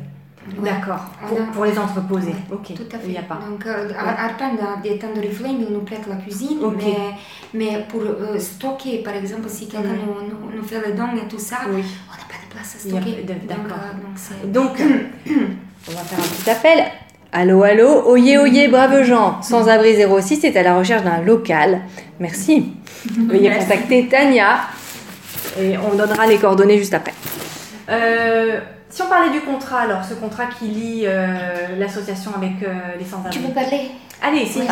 [0.58, 0.70] Ouais.
[0.70, 1.04] D'accord.
[1.28, 2.34] Pour, a- pour les entreposer.
[2.50, 2.74] Ok.
[2.74, 3.06] Tout à fait.
[3.06, 3.38] Il n'y a pas.
[3.48, 6.94] Donc, euh, à- Arpan a des temps de reflame, il nous prête la cuisine, mais,
[7.54, 9.98] mais pour euh, stocker, par exemple, si quelqu'un Mhm.
[10.06, 11.82] nous, nous, nous fait le don et tout ça, Oui.
[12.08, 13.22] on n'a pas de place à stocker.
[13.22, 13.78] Donc, d'accord.
[13.78, 14.72] euh, donc c'est- Donc,
[15.88, 16.84] on va faire un petit appel.
[17.34, 19.40] Allô, allô, oyez, oyez, braves gens.
[19.42, 21.80] Sans abri 06 est à la recherche d'un local.
[22.20, 22.72] Merci.
[23.16, 23.68] Veuillez Merci.
[23.68, 24.58] contacter Tania
[25.58, 27.14] et on donnera les coordonnées juste après.
[27.88, 28.60] Euh,
[28.92, 33.04] si on parlait du contrat, alors ce contrat qui lie euh, l'association avec euh, les
[33.04, 33.38] Tu sans-abri.
[33.40, 33.90] peux parler
[34.24, 34.66] Allez, c'est Oui,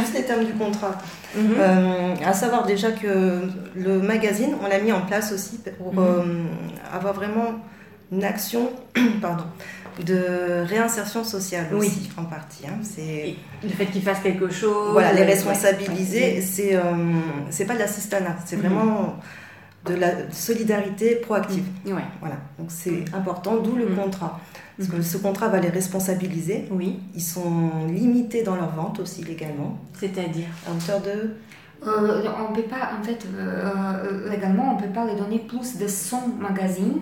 [0.00, 0.94] juste les termes du contrat.
[1.38, 3.42] Euh, à savoir déjà que
[3.74, 5.98] le magazine, on l'a mis en place aussi pour Mhm.
[5.98, 6.22] euh,
[6.94, 7.54] avoir vraiment
[8.12, 8.70] une action
[9.22, 9.44] pardon,
[10.04, 11.86] de réinsertion sociale Oui.
[11.86, 12.64] aussi, en partie.
[12.66, 12.78] hein.
[13.62, 14.92] Le fait qu'ils fassent quelque chose.
[14.92, 16.40] voilà, les responsabiliser, ouais.
[16.42, 16.80] c'est euh,
[17.50, 18.62] c'est pas de l'assistanat, c'est Mhm.
[18.68, 19.16] vraiment
[19.86, 21.64] de la solidarité proactive.
[21.86, 22.02] Ouais.
[22.20, 23.96] Voilà, donc c'est important, d'où le Mhm.
[23.96, 24.40] contrat.
[24.76, 25.02] Parce que Mhm.
[25.02, 26.66] ce contrat va les responsabiliser.
[26.70, 30.48] Oui, Ils sont limités dans leur vente aussi légalement, c'est-à-dire.
[30.66, 31.30] à hauteur de
[31.86, 33.68] Euh, on peut pas, en fait, euh,
[34.04, 37.00] euh, légalement, on peut pas leur donner plus de 100 magazines.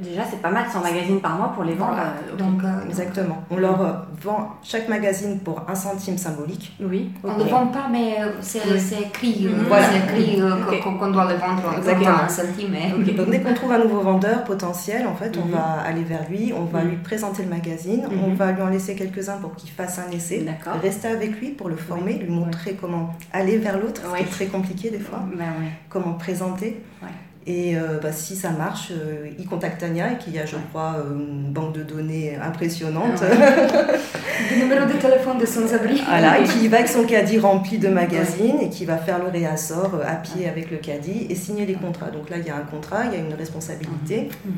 [0.00, 1.92] Déjà, c'est pas mal 100 magazines par mois pour les vendre.
[1.94, 2.12] Voilà.
[2.32, 2.36] euh.
[2.36, 3.42] Donc, euh, Exactement.
[3.50, 6.76] On leur euh, vend chaque magazine pour un centime symbolique.
[6.80, 8.58] Oui, on ne vend pas, mais c'est
[9.00, 9.64] écrit, Mhm.
[9.68, 9.86] Voilà.
[9.90, 10.50] c'est écrit euh,
[10.82, 12.10] qu'on doit le vendre Exactement.
[12.24, 12.70] un centime.
[12.72, 13.12] mais-.
[13.14, 15.52] Donc dès qu'on trouve un nouveau vendeur potentiel, en fait, on Mhm.
[15.52, 16.90] va aller vers lui, on va Mhm.
[16.90, 20.38] lui présenter le magazine, on va lui en laisser quelques-uns pour qu'il fasse un essai,
[20.40, 20.80] D'accord.
[20.80, 22.26] rester avec lui pour le former, Oui.
[22.26, 24.18] lui montrer comment aller vers l'autre, ce Oui.
[24.18, 25.70] qui est très compliqué des fois, Ben ouais.
[25.88, 26.82] comment présenter.
[27.02, 27.08] Ouais.
[27.48, 31.14] Et euh, bah, si ça marche, euh, il contacte Tania, qui a, je crois, euh,
[31.16, 33.22] une banque de données impressionnante.
[33.22, 36.02] Le numéro de téléphone de sans-abri.
[36.08, 39.28] Voilà, et qui va avec son caddie rempli de magazines et qui va faire le
[39.28, 42.10] réassort euh, à pied avec le caddie et signer les contrats.
[42.10, 44.28] Donc là, il y a un contrat, il y a une responsabilité.
[44.44, 44.52] Mhm.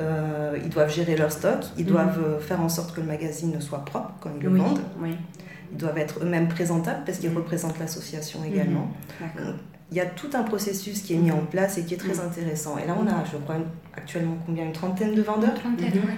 [0.00, 1.90] Euh, ils doivent gérer leur stock, ils Mhm.
[1.90, 4.80] doivent faire en sorte que le magazine soit propre quand ils le vendent.
[5.02, 5.10] oui.
[5.72, 7.36] Ils doivent être eux-mêmes présentables parce qu'ils Mhm.
[7.36, 8.88] représentent l'association également.
[9.20, 9.54] D'accord.
[9.90, 12.14] Il y a tout un processus qui est mis en place et qui est très
[12.14, 12.28] Mhm.
[12.30, 12.76] intéressant.
[12.82, 13.64] Et là, on a, je crois, une-
[13.96, 16.08] actuellement combien Une trentaine de vendeurs Trentaine, Mhm.
[16.08, 16.14] ouais.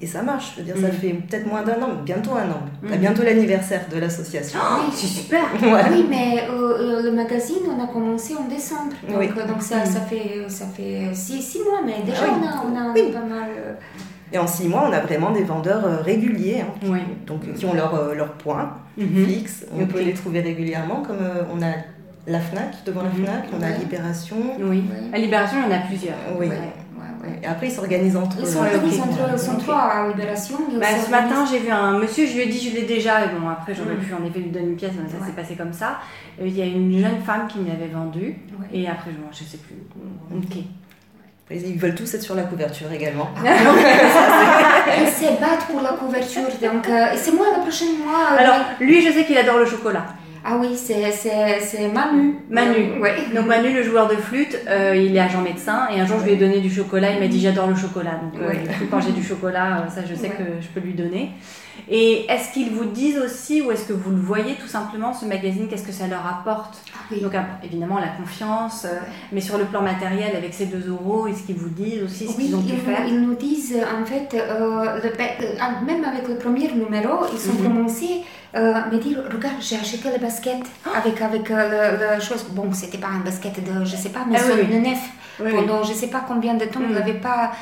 [0.00, 0.92] Et ça marche, je veux dire, ça Mhm.
[0.92, 2.92] fait peut-être moins d'un an, bientôt un an.
[2.92, 4.60] À bientôt l'anniversaire de l'association.
[4.62, 5.82] Oh, c'est super Ouais.
[5.90, 6.52] Oui, mais euh,
[6.98, 8.92] euh, le magazine, on a commencé en décembre.
[9.08, 9.28] Donc, Oui.
[9.36, 12.30] euh, donc ça, ça fait, ça fait six, six mois, mais déjà Oui.
[12.40, 13.10] on a, on a Oui.
[13.12, 13.48] pas mal.
[13.56, 13.74] euh,
[14.30, 16.98] Et en six mois, on a vraiment des vendeurs euh, réguliers, hein, Oui.
[17.26, 19.24] donc qui ont leur, euh, leur point Mhm.
[19.26, 19.64] fixe.
[19.74, 21.72] On peut les trouver régulièrement, comme euh, on a
[22.28, 23.24] la FNAC, devant la Mhm.
[23.24, 23.70] FNAC, on a.
[23.78, 24.36] Libération.
[24.60, 24.84] Oui.
[24.90, 25.16] Ouais.
[25.16, 26.14] À Libération, il y en a plusieurs.
[26.38, 26.48] Oui.
[27.42, 28.56] Et après, ils s'organisent entre eux.
[28.56, 28.92] entre ils
[29.38, 29.62] sont Ok.
[29.62, 30.56] trois à Libération.
[30.78, 33.24] Bah, ce s'organisent- matin, j'ai vu un monsieur, je lui ai dit, je l'ai déjà,
[33.24, 34.00] et bon, après, j'aurais Mhm.
[34.00, 35.26] pu en effet lui donner une pièce, mais ça Ouais.
[35.26, 35.98] s'est passé comme ça.
[36.40, 38.66] Euh, Il y a une jeune femme qui me l'avait vendu, Ouais.
[38.72, 39.76] et après, je, je sais plus.
[40.34, 40.62] Ok.
[41.50, 43.28] Ils veulent tous être sur la couverture également.
[43.42, 46.42] Ils se battent pour la couverture.
[46.42, 48.32] Donc, euh, c'est moi la prochaine mois.
[48.32, 50.04] euh, Alors, lui, je sais qu'il adore le chocolat.
[50.44, 50.96] Ah oui, c'est,
[51.92, 52.36] Manu.
[52.50, 52.74] Manu.
[52.96, 53.14] Euh, ouais.
[53.34, 56.24] Donc Manu, le joueur de flûte, euh, il est agent médecin et un jour je
[56.24, 58.20] lui ai donné du chocolat, il m'a dit j'adore le chocolat.
[58.22, 58.52] Donc euh,
[58.90, 61.30] quand j'ai du chocolat, ça je sais que je peux lui donner.
[61.90, 65.24] Et est-ce qu'ils vous disent aussi ou est-ce que vous le voyez tout simplement ce
[65.24, 67.20] magazine, qu'est-ce que ça leur apporte Ah oui.
[67.20, 67.32] Donc
[67.64, 68.86] évidemment la confiance,
[69.32, 72.36] mais sur le plan matériel avec ces 2 euros, est-ce qu'ils vous disent aussi ce
[72.36, 75.10] Oui, qu'ils ont pu ils, faire nous, ils nous disent en fait, euh, le,
[75.60, 77.62] ah, même avec le premier numéro, ils ont Mhm.
[77.74, 78.06] commencé
[78.56, 80.98] euh, me dire Regarde, j'ai acheté le basket Ah.
[80.98, 82.44] avec, avec euh, le, le chose.
[82.50, 84.62] Bon, c'était pas un basket de, je sais pas, mais Ah sur oui.
[84.70, 84.98] une neuf.
[85.40, 85.54] Oui, oui.
[85.54, 86.86] Pendant je sais pas combien de temps, Mhm.
[86.90, 87.52] il n'avait pas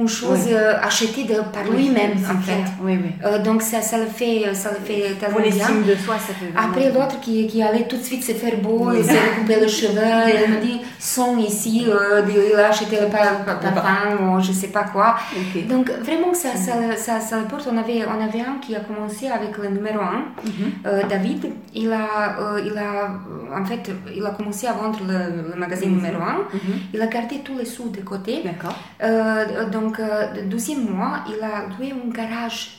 [0.00, 0.52] une chose Oui.
[0.54, 2.64] euh, achetée de, par lui-même en fait.
[2.82, 2.98] Oui.
[3.24, 6.32] Euh, donc ça, ça le fait, ça le fait tellement Pour l'estime de soi, ça
[6.34, 9.60] fait Après, l'autre qui, qui allait tout de suite se faire beau, il s'est recoupé
[9.60, 12.22] les cheveux, et elle me dit Son ici, euh,
[12.54, 15.16] il a acheté le pa- pa- parfum, ou je sais pas quoi.
[15.68, 17.68] Donc, vraiment, ça, ça, ça, ça le porte.
[17.72, 21.08] On avait, on avait un qui a commencé avec le numéro 1, Mhm.
[21.08, 21.46] David.
[21.74, 25.56] Il a, euh, il a, euh, en fait, il a commencé à vendre le, le
[25.58, 26.26] magazine numéro 1.
[26.54, 26.60] Mhm.
[26.94, 28.42] Il a gardé tous les sous de côté.
[28.44, 28.76] D'accord.
[29.02, 32.76] Euh, donc, euh, le deuxième mois, il a loué un garage,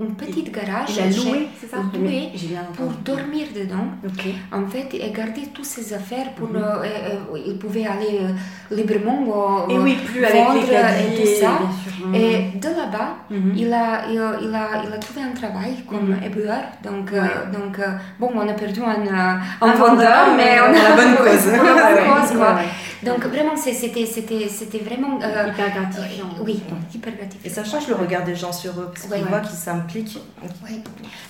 [0.00, 0.90] un petit garage.
[0.96, 1.78] Il a loué, c'est ça?
[1.92, 2.30] loué
[2.76, 3.88] pour dormir dedans.
[4.06, 4.26] Ok.
[4.52, 6.48] En fait, et garder toutes ses affaires pour.
[6.48, 6.56] Mhm.
[6.56, 11.52] euh, euh, euh, il pouvait aller euh, librement Et oui, plus vendre et tout ça.
[12.06, 12.14] Mhm.
[12.14, 13.52] Et de là-bas, Mhm.
[13.56, 16.62] il, a, il, a, il, a, il a trouvé un travail comme éboueur.
[16.84, 17.18] Donc, Ouais.
[17.52, 17.74] donc
[18.20, 21.46] bon, on a perdu un, un, Un vendeur, mais on a la bonne cause.
[22.36, 22.54] quoi.
[22.54, 22.68] ouais.
[23.02, 25.18] Donc vraiment, c'était, c'était, c'était vraiment.
[25.22, 26.28] euh, Hyper gratifiant.
[26.44, 26.62] oui,
[26.94, 27.40] hyper gratifiant.
[27.44, 29.28] Et ça change le regard des gens sur eux, parce qu'ils Ouais.
[29.28, 30.18] voient qu'ils s'impliquent.
[30.68, 30.82] Oui.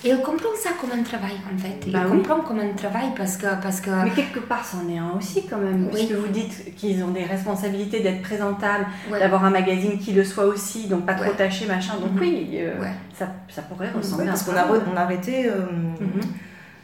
[0.03, 1.89] Et il comprend ça comme un travail, en fait.
[1.91, 2.17] Bah oui.
[2.17, 3.47] comprend comme un travail parce que.
[3.61, 5.89] Parce que Mais quelque part, c'en est un aussi quand même.
[5.93, 6.05] Oui.
[6.07, 9.19] Puisque vous dites qu'ils ont des responsabilités d'être présentables, Ouais.
[9.19, 11.93] d'avoir un magazine qui le soit aussi, donc pas trop taché, machin.
[12.01, 12.19] Donc Mhm.
[12.21, 12.73] oui, euh,
[13.17, 15.55] ça, ça pourrait ressembler à parce qu'on a, on a arrêté euh,
[15.99, 16.21] Mhm.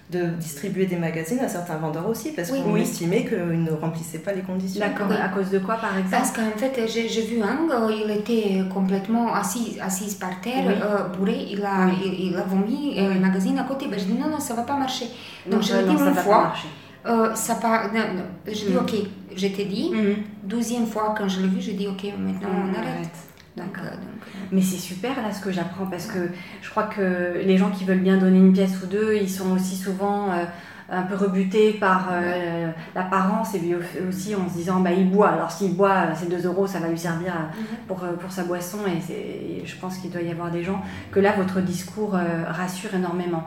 [0.09, 2.61] De distribuer des magazines à certains vendeurs aussi, parce Oui.
[2.63, 2.81] qu'on Oui.
[2.81, 4.79] estimait qu'ils ne remplissaient pas les conditions.
[4.79, 5.07] D'accord.
[5.09, 5.15] Oui.
[5.21, 8.61] À cause de quoi, par Parce exemple qu'en fait, j'ai vu un, euh, il était
[8.73, 10.73] complètement assis, assis par terre, Oui.
[10.81, 11.93] euh, bourré, il a, Oui.
[12.05, 13.87] il, il a vomi euh, le magazine à côté.
[13.89, 15.07] Ben, je dis non, non, ça va pas marcher.
[15.45, 16.67] Donc je ouais, l'ai non, dit ça une va pas fois, marcher.
[17.07, 18.23] euh, ça part, non, non.
[18.45, 18.77] je dis Mhm.
[18.77, 18.93] ok,
[19.35, 19.91] je t'ai dit.
[19.93, 20.15] Mhm.
[20.43, 23.11] Douzième fois quand je l'ai vu, j'ai dit ok, maintenant on On arrête.
[23.57, 23.85] D'accord.
[23.85, 26.29] euh, euh, Mais c'est super là ce que j'apprends parce que
[26.61, 29.51] je crois que les gens qui veulent bien donner une pièce ou deux, ils sont
[29.51, 30.45] aussi souvent euh,
[30.89, 35.09] un peu rebutés par euh, l'apparence et puis au- aussi en se disant bah il
[35.09, 35.29] boit.
[35.29, 37.65] Alors s'il boit, euh, ces 2 euros ça va lui servir à- Mhm.
[37.87, 41.19] pour, euh, pour sa boisson et, je pense qu'il doit y avoir des gens que
[41.19, 43.43] là votre discours euh, rassure énormément.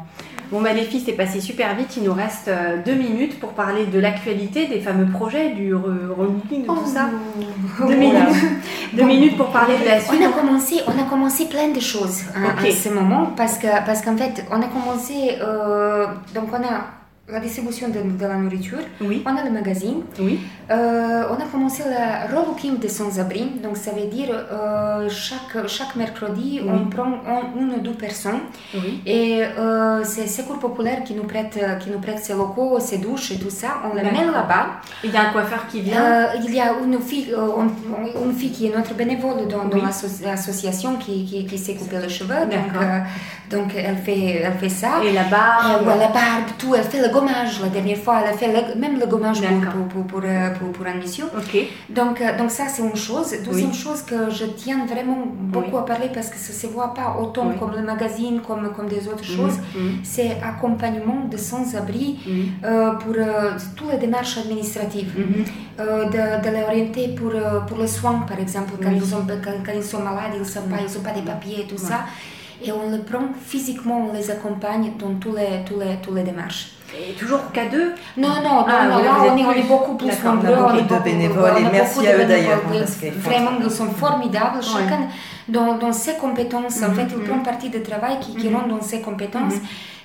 [0.52, 3.52] Bon bah les filles c'est passé super vite, il nous reste euh, deux minutes pour
[3.54, 7.08] parler de l'actualité, des fameux projets, du re- rebooking, de tout ça.
[7.86, 8.18] Deux minutes.
[8.92, 10.20] Deux minutes pour parler de la suite.
[10.20, 12.66] On a commencé, on a commencé plein de choses hein, Ok.
[12.68, 16.86] à ce moment parce que parce qu'en fait on a commencé euh, donc on a
[17.32, 20.40] la distribution de, de la nourriture, Oui, on a le magazine, oui.
[20.70, 25.96] Euh, on a commencé le relooking des sans-abri, donc ça veut dire euh, chaque, chaque
[25.96, 26.70] mercredi Oui.
[26.72, 28.40] on prend un- une ou deux personnes
[28.74, 29.02] Oui.
[29.06, 33.32] et euh, c'est Secours Populaire qui nous, prête, qui nous prête ses locaux, ses douches
[33.32, 34.66] et tout ça, on les met là-bas.
[35.02, 36.00] Il y a un coiffeur qui vient.
[36.02, 37.34] Euh, il y a une fille,
[38.24, 39.64] une fille qui est notre bénévole dans,
[40.24, 42.72] l'association qui, qui, qui s'est coupé les cheveux, donc,
[43.50, 45.02] donc elle, fait, elle fait ça.
[45.04, 45.86] Et la barbe.
[45.86, 47.60] ouais, la barbe, tout, elle fait le gommage.
[47.60, 50.50] La dernière fois, elle a fait le- même le gommage pour, pour, pour, pour, euh,
[50.72, 51.26] pour, une mission.
[51.88, 53.34] Donc, euh, donc ça, c'est une chose.
[53.44, 53.74] Deuxième Oui.
[53.76, 55.18] chose que je tiens vraiment
[55.54, 55.78] beaucoup Oui.
[55.78, 57.56] à parler parce que ça ne se voit pas autant Oui.
[57.58, 59.56] comme le magazine, comme, comme des autres choses.
[59.74, 59.98] Mhm.
[60.02, 62.46] C'est accompagnement de sans-abri Mhm.
[62.64, 65.12] euh, pour euh, toutes les démarches administratives.
[65.16, 65.44] Mhm.
[65.80, 67.32] Euh, de, de les orienter pour,
[67.66, 70.68] pour le soin, par exemple, quand, ils, ont, quand, quand ils sont malades, ils n'ont
[70.68, 72.00] pas, pas de papiers et tout ça.
[72.62, 76.22] Et on les prend physiquement, on les accompagne dans tous les, tous les, tous les
[76.22, 76.72] démarches.
[76.92, 77.92] Et toujours qu'à deux.
[78.16, 80.72] Non, non, non, Ah, non, oui, là, on est, on beaucoup plus D'accord, on nombreux.
[80.82, 82.62] beaucoup de bénévoles on et merci à eux d'ailleurs,
[83.18, 84.60] Vraiment, ils sont formidables.
[84.62, 85.06] Chacun,
[85.50, 86.82] dans, dans ses compétences.
[86.82, 87.24] En Mhm, fait, il mhm.
[87.28, 88.56] prend partie du travail qui, qui Mhm.
[88.56, 89.54] rentre dans ses compétences.
[89.54, 89.60] Mhm.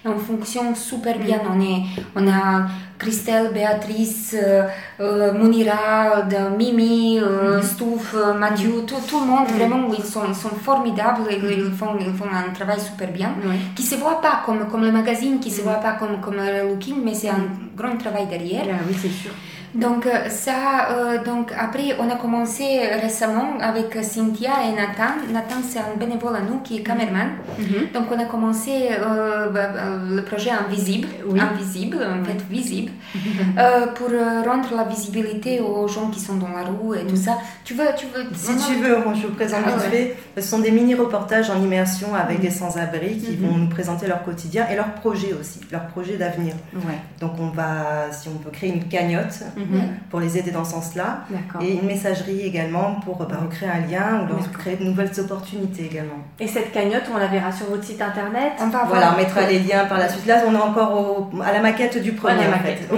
[0.05, 1.39] Et on fonctionne super bien.
[1.51, 1.81] On, est,
[2.15, 2.67] on a
[2.99, 4.63] Christelle, Béatrice, euh,
[4.99, 10.21] euh, Mounira, de Mimi, euh, Stouff, euh, Mathieu, tout, tout le monde, vraiment, ils sont,
[10.29, 11.23] ils sont formidables.
[11.31, 13.31] Ils, ils font, ils font un travail super bien.
[13.75, 16.69] Qui se voit pas comme, comme le magazine, qui se voit pas comme, comme le
[16.69, 17.43] looking, mais c'est un
[17.75, 18.65] grand travail derrière.
[18.69, 19.31] Ah oui, c'est sûr.
[19.75, 22.63] Donc euh, ça, euh, donc après on a commencé
[23.01, 25.15] récemment avec Cynthia et Nathan.
[25.33, 27.31] Nathan c'est un bénévole à nous qui est caméraman.
[27.59, 27.87] Mhm.
[27.93, 29.69] Donc on a commencé euh, bah,
[30.09, 31.39] le projet Invisible, Oui.
[31.39, 32.91] invisible en fait visible,
[33.57, 34.07] euh, pour
[34.49, 37.37] rendre la visibilité aux gens qui sont dans la rue et tout ça.
[37.65, 38.23] Tu veux, tu veux.
[38.33, 40.15] Si tu veux, moi, je vous présente Ah vite ouais.
[40.35, 40.41] fait.
[40.41, 44.67] Ce sont des mini-reportages en immersion avec des sans-abri qui vont nous présenter leur quotidien
[44.71, 46.53] et leurs projets aussi, leurs projets d'avenir.
[46.75, 46.99] Ouais.
[47.19, 49.89] Donc on va, si on peut, créer une cagnotte Mhm.
[50.09, 51.19] pour les aider dans ce sens-là.
[51.29, 51.61] D'accord.
[51.61, 55.85] Et une messagerie également pour bah, recréer un lien ou leur créer de nouvelles opportunités
[55.85, 56.19] également.
[56.39, 59.41] Et cette cagnotte, on la verra sur votre site internet On va Voilà, on mettra
[59.41, 60.25] les liens par la suite.
[60.25, 60.93] Là, on est encore
[61.33, 62.47] au- à la maquette du premier.
[62.47, 62.89] En maquette.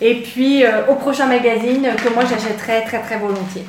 [0.00, 3.66] Et puis euh, au prochain magazine que moi j'achèterai très très volontiers.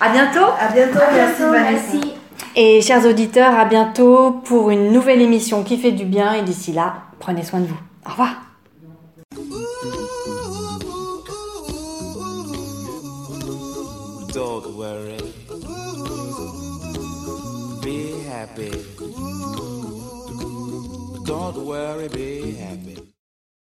[0.00, 1.82] À bientôt À bientôt, merci bientôt, Vanessa.
[1.92, 2.21] merci.
[2.56, 6.34] Et chers auditeurs, à bientôt pour une nouvelle émission qui fait du bien.
[6.34, 7.80] Et d'ici là, prenez soin de vous.
[8.06, 8.36] Au revoir.
[14.32, 15.18] Don't worry.
[21.24, 22.91] Don't worry, be happy.